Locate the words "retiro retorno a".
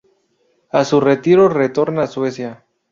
0.99-2.07